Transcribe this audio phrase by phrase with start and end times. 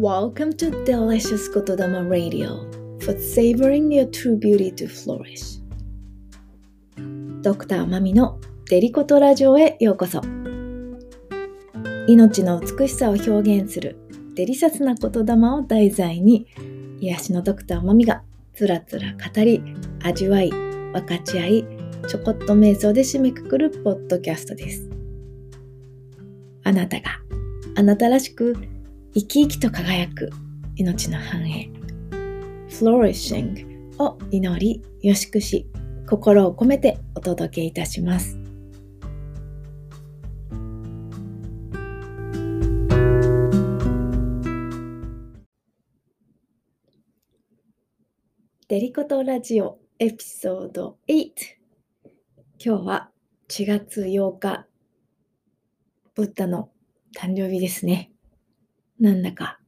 [0.00, 5.60] Welcome to Delicious 言霊 Radio for savoring your true beauty to flourish.
[7.42, 8.38] ドクターマミの
[8.70, 10.20] デリコトラジオへようこそ
[12.06, 13.98] 命の美しさを表現する
[14.36, 16.46] デリシャスな言霊を題材に
[17.00, 18.22] 癒しのドクターマミが
[18.54, 19.60] つらつら語り
[20.04, 21.66] 味わい分かち合い
[22.06, 24.88] ちょこっと瞑想で締めくくるポッドキャストです
[26.62, 27.18] あなたが
[27.74, 28.77] あなたらしく
[29.14, 30.30] 生き生きと輝く
[30.76, 31.70] 命の繁栄。
[32.68, 35.66] Flourishing を祈りよしくし
[36.06, 38.38] 心を込めてお届けいたします。
[48.68, 51.30] デリコトラジオエピソード8
[52.62, 53.10] 今日は
[53.48, 54.66] 4月8日
[56.14, 56.68] ブッダの
[57.16, 58.12] 誕生日ですね。
[58.98, 59.58] なんだか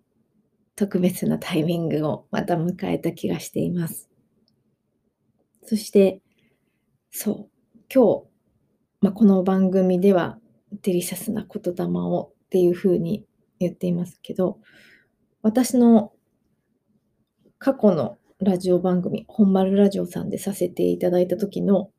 [0.76, 4.08] 特別なタイミングをまた迎えた気がしています
[5.64, 6.20] そして
[7.10, 7.48] そう
[7.92, 8.24] 今日、
[9.00, 10.38] まあ、この番組では
[10.82, 13.24] デリシャスな言霊をっていうふうに
[13.58, 14.58] 言っていますけど
[15.42, 16.12] 私の
[17.58, 21.90] 過去のラジオ番組、本丸ラジオさんでさせていただいた時の、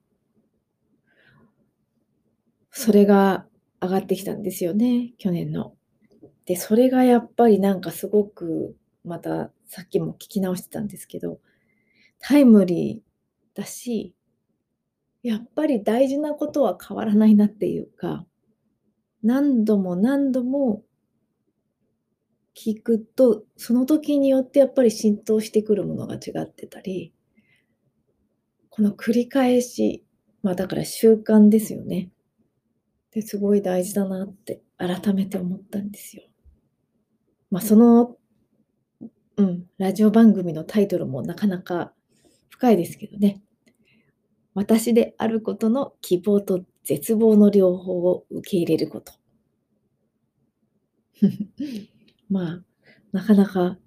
[2.72, 3.46] それが
[3.80, 5.76] 上がってきたんですよね、去年の。
[6.45, 11.39] で、それがやっぱりなんかすごく、またさっきも聞き直してたんですけど、
[12.20, 14.16] タイムリーだし、
[15.23, 18.25] やっぱり大事なことは変わらないなっていうか、
[19.23, 20.84] 何度も何度も
[22.56, 27.14] 聞くと、その時によってやっぱり浸透してくるものが違ってたり、
[28.69, 30.06] この繰り返し、
[30.44, 32.09] まあだから習慣ですよね。
[33.12, 36.23] ですごい大事だなって改めて思ったんですよ。
[37.51, 38.16] まあその、
[39.38, 41.94] うん、ラジオ番組のタイトルもなかなか
[42.50, 43.41] 深いですけどね。
[44.53, 49.13] 私であることの希望と絶望の両方を受け入れること。
[52.29, 52.63] まあ、
[53.11, 53.78] なかなか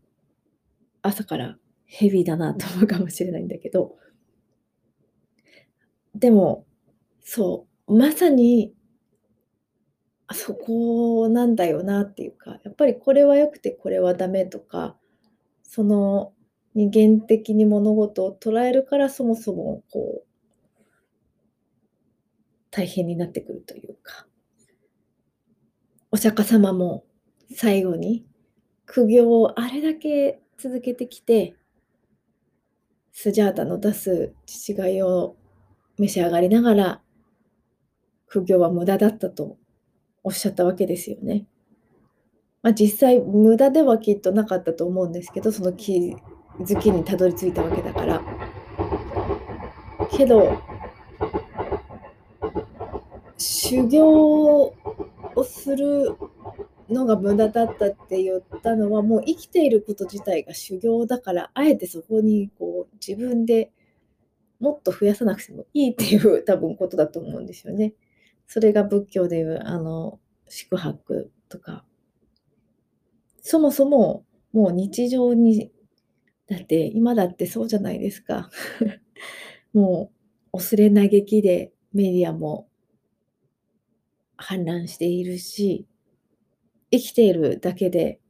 [1.03, 3.97] 朝からヘビーだなと思うかもしれないんだけど、
[6.15, 6.67] でも、
[7.21, 8.74] そう、まさに、あ
[10.33, 14.97] そこなんだよなっていうか、やっぱりこれは良くてこれはダメとか、
[15.63, 16.33] その
[16.75, 16.91] 人
[17.21, 20.27] 間的に物事を捉えるからそもそもこう、
[22.71, 24.27] 大変になってくるというか、
[26.11, 27.05] お釈迦様も
[27.55, 28.27] 最後に
[28.87, 31.55] 苦行をあれだけ続けてきて、
[33.13, 35.37] スジャータの出す父がいを
[35.99, 37.03] 召し上がりながら、
[38.27, 39.59] 苦行は無駄だったと
[40.25, 41.47] おっしゃったわけですよね。
[42.63, 46.17] まあ、実際無駄ではきっとなかったと思うんですけど、その気
[46.61, 48.23] づきにたどり着いたわけだから。
[50.11, 50.59] けど、
[53.37, 54.75] 修行を
[55.45, 56.17] する
[56.89, 63.73] のが無駄だったって言ったのはもう生きていること自体が修行だからあえてそこにこう自分で
[64.61, 67.95] もっと増やさなくてもいいっていう多分ことだと思うんですよね。
[68.47, 71.85] それが仏教でいうあの宿泊とか
[73.41, 75.71] そもそももう日常に
[76.47, 78.51] だって今だってそうじゃないですか。
[79.73, 80.13] も
[80.53, 82.69] う恐れ嘆きでメディアも
[84.37, 85.87] 氾濫しているし
[86.91, 88.21] 生きているだけで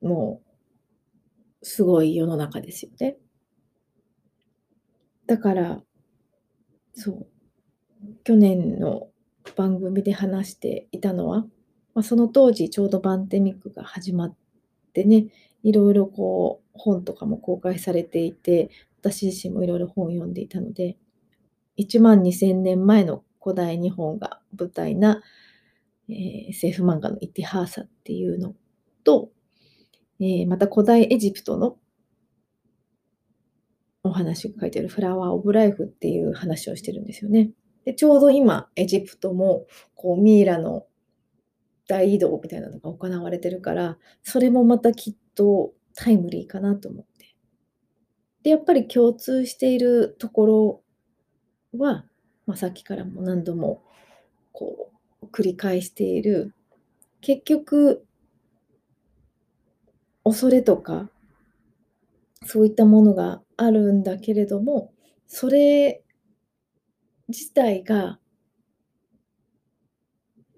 [0.00, 0.42] も
[1.60, 3.18] うすごい世の中ですよね。
[5.26, 5.82] だから
[6.94, 7.26] そう
[8.24, 9.08] 去年の
[9.56, 11.40] 番組で話していたのは、
[11.94, 14.36] まあ、その当時ちょうどバンデミックが始まっ
[14.92, 15.26] てね
[15.62, 20.96] いろいろこう本とかも公開されていて私自身もいろいろ本を読んでいたので
[21.78, 25.22] 1万2000年前の古代日本が舞台な
[26.10, 28.54] えー、政府漫画のイティハーサっていうの
[29.04, 29.30] と、
[30.20, 31.76] えー、また古代エジプトの
[34.02, 37.50] お話が書いてあるフラワー・オブ・ライフっていう話をしてるんですよね。
[37.84, 40.86] でちょうど今、エジプトもこうミイラの
[41.88, 47.34] 大移動みたいなのが行われてるから、それもまたきっとタイムリーかなと思って。
[48.42, 50.82] で、やっぱり共通しているところ
[51.78, 52.04] は、
[52.46, 53.82] まあ、さっきからも何度も
[54.52, 54.90] こ
[55.22, 56.54] う繰り返している
[57.20, 58.04] 結局
[60.24, 61.08] 恐れとか
[62.44, 64.92] そういったものがあるんだけれども
[65.26, 66.02] それ
[67.30, 68.18] 自体が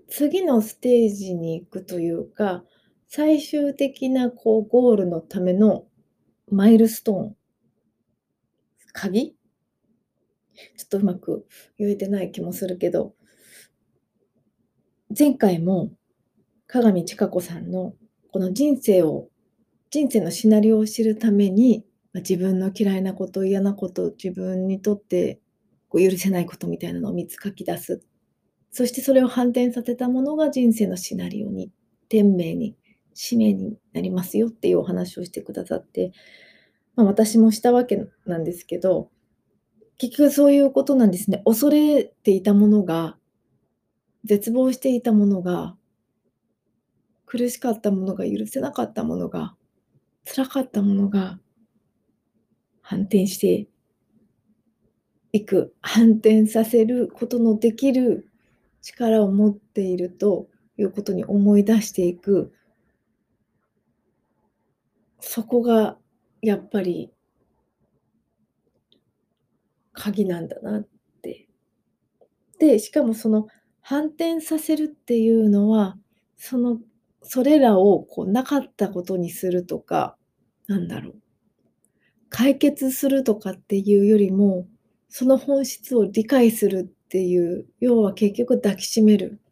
[0.09, 2.65] 次のステージに行くというか
[3.09, 5.85] 最終的なこうゴールのための
[6.51, 7.37] マイルストーン
[8.93, 9.35] 鍵？
[10.77, 11.47] ちょっとうまく
[11.79, 13.15] 言えてない気もするけど、
[15.19, 15.91] 前回も
[16.67, 17.95] 鏡千佳子さんの
[18.31, 19.29] この人生を
[19.91, 21.85] 人生のシナリオを知るために、
[22.15, 25.41] 自分の嫌いなこと、嫌なこと、自分にとって
[25.93, 28.03] こう許せないことみたいなのを3つ書き出す。
[28.71, 31.71] そしてそれを反転させたものが人生のシナリオに、
[32.09, 32.75] 天命に、
[33.13, 36.13] 使命になりますよっていうお話をしてくださって、
[36.97, 39.11] まあ、私もしたわけなんですけど、
[39.99, 41.43] 結局そういうことなんですね。
[41.45, 43.19] 恐れていたものが、
[44.25, 45.77] 絶望していたものが、
[47.27, 49.55] 苦しかったものが、許せなかったものが、
[50.25, 51.39] 辛かったものが、
[52.81, 53.69] 反転して
[55.33, 58.29] いく、反転させることのできる
[58.83, 62.53] 力を持っているということに思い出していく。
[65.21, 65.97] そこが
[66.43, 67.13] やっぱり
[69.93, 70.89] 鍵なんだなっ
[71.23, 71.49] て。
[72.59, 73.47] で、しかもその
[73.81, 75.97] 反転させるっていうのは、
[76.37, 76.79] その
[77.23, 80.17] それらをこうなかったことにするとか、
[80.67, 81.15] なんだろう。
[82.31, 84.67] 解決するとかっていうよりも、
[85.15, 89.43] その本質を理解するっていう、要は結局抱きしめる。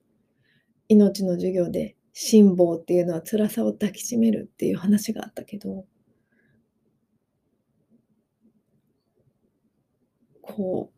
[0.88, 5.84] 命の授業で辛抱っていうのは辛さを抱きしめるっていう話があったけど、
[10.40, 10.90] こ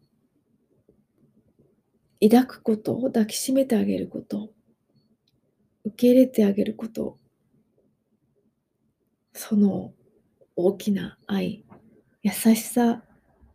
[2.20, 4.52] う、抱くことを抱きしめてあげること、
[5.84, 7.18] 受け入れてあげること、
[9.32, 9.92] その
[10.54, 11.64] 大きな愛、
[12.22, 13.02] 優しさ、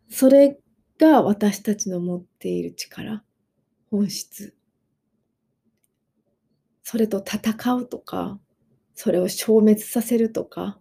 [0.09, 0.59] それ
[0.97, 3.23] が私たちの持っている力、
[3.91, 4.55] 本質。
[6.83, 8.39] それと戦うとか、
[8.95, 10.79] それを消滅させるとか、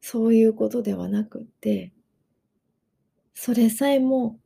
[0.00, 1.92] そういうことではなくって、
[3.34, 4.40] それさえも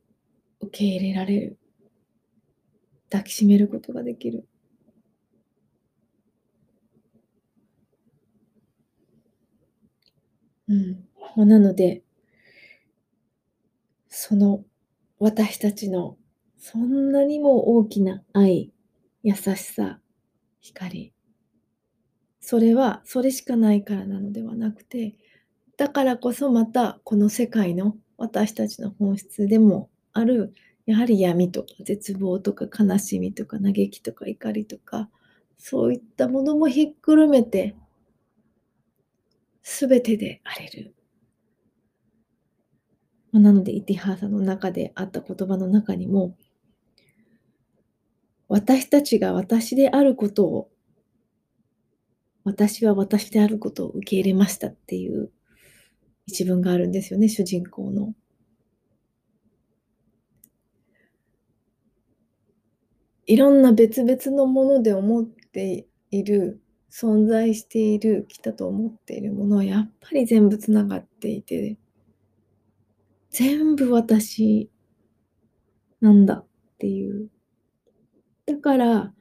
[0.61, 1.57] 受け入れられる。
[3.11, 4.47] 抱きしめることができる。
[10.67, 11.47] うん。
[11.47, 12.03] なので
[14.23, 14.63] その
[15.17, 16.15] 私たちの
[16.59, 18.71] そんなにも大きな愛、
[19.23, 19.99] 優しさ、
[20.59, 21.11] 光。
[22.39, 25.15] それはそれしかないからなのではなくて、
[25.75, 30.53] だからこそまたこの世界の私たちの本質でもある、
[30.85, 35.09] やはり闇とか絶望とか悲しみとか嘆きとか怒りとか、
[35.57, 37.75] そういったものもひっくるめて、
[39.63, 40.93] すべてであれる。
[43.31, 46.35] ま、なので、イティハーサの中であった言葉の中にも
[48.49, 50.71] 私たちが私であることを
[52.45, 55.31] 私は私であることを受け入れましたっていう
[56.27, 58.13] 一文があるんですよね、主人公の。
[63.27, 66.61] いろんな別々のもので思っている、
[66.91, 71.77] 存在している、来たと思っているものはやっぱり全部つながっていて、
[73.31, 74.69] 全部私
[76.01, 77.29] なんだっていう。
[78.45, 79.13] だから、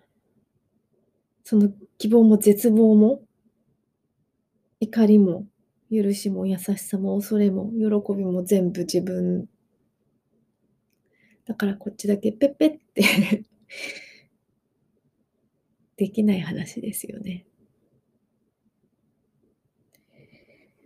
[1.44, 3.22] その希望も絶望も、
[4.80, 5.46] 怒りも
[5.92, 9.46] 許しも優しさも恐れも喜びも全部自分。
[11.44, 13.44] だからこっちだけペッペッって
[15.96, 17.44] できない話ですよね。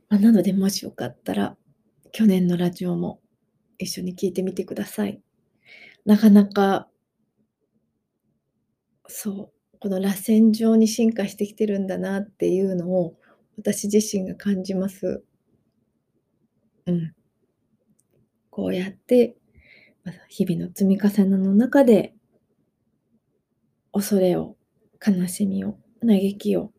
[0.08, 1.56] まあ、なのでもしよかったら
[2.16, 3.18] 去年のラジオも
[3.76, 5.20] 一緒に聞いてみてください。
[6.06, 6.88] なかなか
[9.08, 13.16] そう、この螺旋状に進化してきてるんだなっていうのを
[13.56, 15.24] 私自身が感じます。
[16.86, 17.12] うん。
[18.48, 19.34] こうやって、
[20.28, 22.14] 日々の積み重ねの中で
[23.92, 24.54] 恐れを、
[25.04, 26.70] 悲しみを、嘆きを、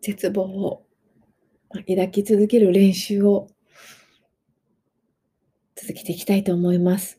[0.00, 0.84] 絶望を、
[1.70, 3.46] 抱き続ける練習を
[5.80, 7.17] 続けていきたいと思います。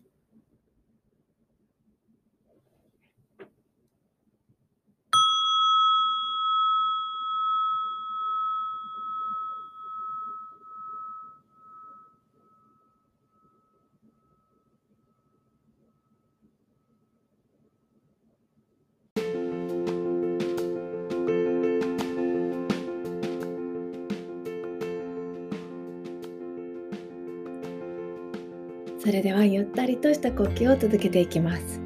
[29.10, 31.82] それではゆったりとした呼吸を続けていきます。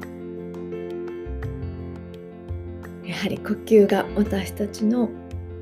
[3.02, 5.08] やはり呼吸が私たちの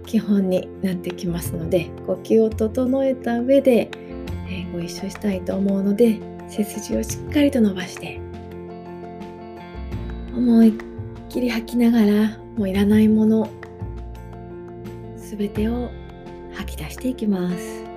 [0.05, 3.89] 基本になってきますので呼吸を整えた上で、
[4.51, 8.21] え、ご一緒したいと思うので背筋をしっかりと伸ばして
[10.35, 10.73] 思いっ
[11.29, 13.49] きり吐きながらもういらないもの
[15.17, 15.93] すべてを
[16.55, 17.92] 吐き出していきます。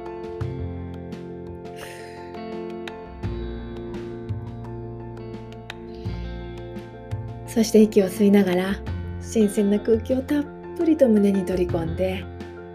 [7.56, 8.76] そして息を吸いながら
[9.22, 10.46] 新鮮な空気をたっ
[10.78, 12.26] ぷりと胸に取り込んで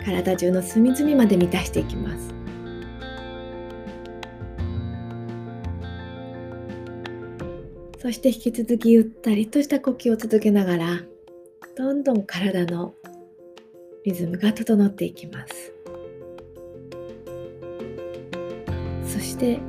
[0.03, 2.35] 体中の隅々まで満たしていきます。
[7.99, 11.01] そして引き続きゆったりとした呼吸を続けながら
[11.77, 12.95] どんどん体の
[14.07, 15.75] リズムが整っていきます。
[19.05, 19.61] そして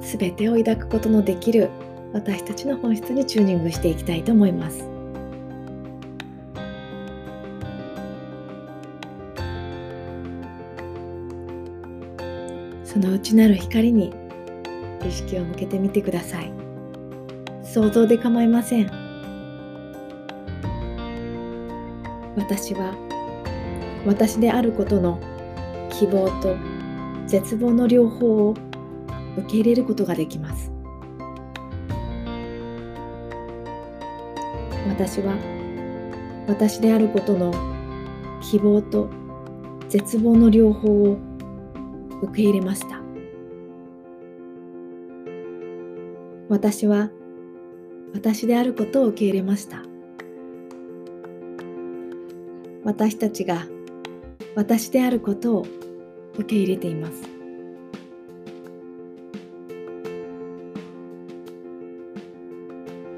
[0.00, 1.68] 全てを抱くことのできる
[2.12, 4.88] 私たちの本質にチューニングしていきたいと思います。
[12.84, 14.12] その内なる光に
[15.02, 16.52] 意識を向けてみてください。
[17.64, 18.90] 想像で構いません。
[22.36, 22.94] 私は
[24.06, 25.18] 私であることの
[25.90, 26.56] 希望と
[27.26, 28.54] 絶望の両方を
[29.38, 30.70] 受け入れることができます。
[35.02, 35.36] 私は
[36.46, 37.52] 私であることの
[38.40, 39.10] 希望と
[39.88, 41.18] 絶望の両方を
[42.22, 43.00] 受け入れました。
[46.48, 47.10] 私は
[48.14, 49.82] 私であることを受け入れました。
[52.84, 53.66] 私たちが
[54.54, 55.66] 私であることを
[56.34, 57.22] 受け入れています。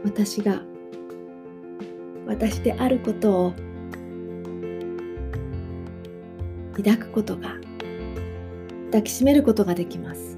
[0.03, 0.63] 私が
[2.35, 3.55] 私であることを
[6.77, 7.55] 抱くことが
[8.87, 10.37] 抱きしめることができます。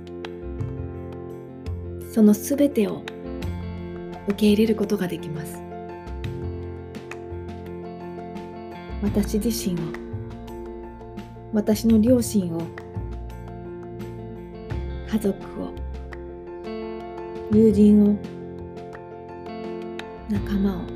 [2.12, 3.02] そのすべてを
[4.28, 5.58] 受け入れることができます。
[9.02, 9.78] 私自身を
[11.54, 12.60] 私の両親を
[15.10, 15.72] 家族を
[17.50, 18.16] 友人を
[20.28, 20.95] 仲間を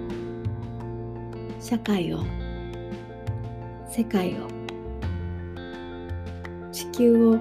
[1.70, 2.24] 社会を
[3.88, 4.48] 世界を
[6.72, 7.34] 地球を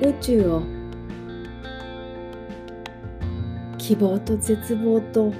[0.00, 0.62] 宇宙を
[3.76, 5.32] 希望と絶望と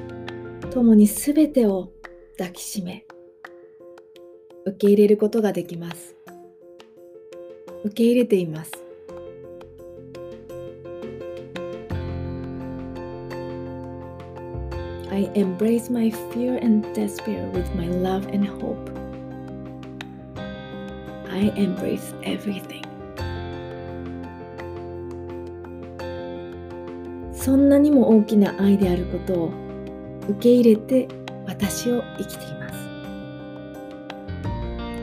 [0.73, 1.93] ともに全てを
[2.37, 3.07] 抱きしめ
[4.67, 6.17] 受け入れることができます。
[7.85, 8.82] 受け入れています。
[15.13, 18.89] I embrace my fear and despair with my love and hope.
[21.31, 22.81] I embrace everything.
[27.35, 29.53] そんなにも大きな愛であることを
[30.31, 31.09] 受け入れて
[31.47, 32.75] 私を生きています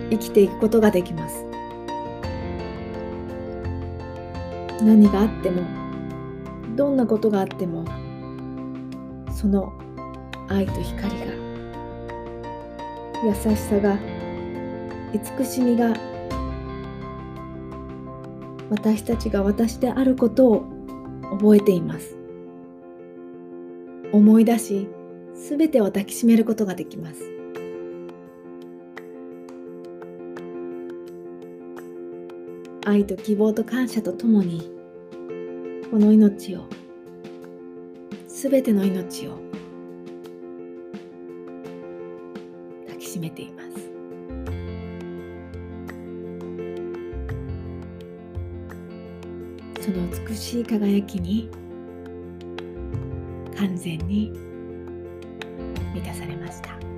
[0.09, 1.45] 生きていくことができます
[4.81, 5.61] 何があっても
[6.75, 7.85] どんなことがあっても
[9.31, 9.78] その
[10.49, 11.25] 愛と光が。
[13.23, 13.97] 優しさが
[15.13, 15.93] 慈しみが
[18.69, 20.65] 私たちが私であることを
[21.31, 22.15] 覚えています。
[24.11, 24.87] 思い出し
[25.49, 27.21] 全てを抱きしめることができます。
[32.85, 34.71] 愛と希望と感謝とともに
[35.91, 36.63] この命を
[38.27, 39.48] 全ての命を
[43.19, 43.69] めています。
[49.81, 51.49] その美しい輝きに
[53.57, 54.31] 完全に
[55.93, 56.88] 満たされました。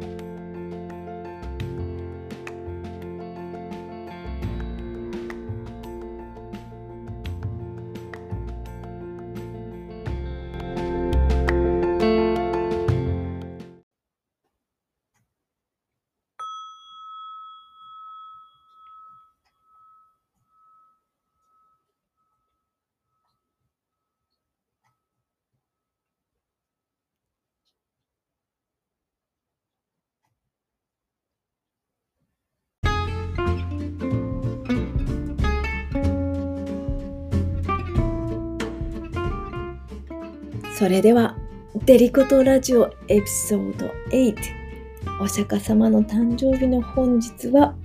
[40.82, 41.38] それでは
[41.86, 44.36] デリコとラジオエピソード8
[45.22, 47.76] お釈迦様の誕生日の本日は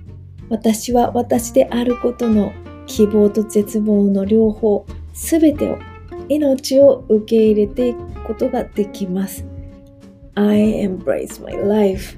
[0.49, 2.51] 私は私であることの
[2.87, 5.77] 希望と絶望の両方すべてを
[6.27, 9.45] 命を受け入れていくことができます。
[10.33, 12.17] I embrace my life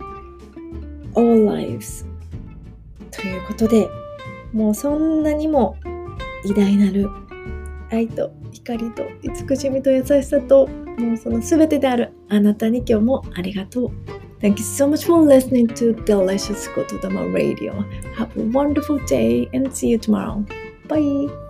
[1.14, 2.06] all lives.
[3.12, 3.90] ということで
[4.54, 5.76] もうそんなにも
[6.46, 7.10] 偉大なる
[7.92, 13.92] 愛と光と慈しみと優しさともうその全てであるあなたに今日もありがとう。
[14.42, 17.74] Thank you so much for listening to Delicious Kotodama Radio.
[18.16, 20.46] Have a wonderful day and see you tomorrow.
[20.88, 21.49] Bye.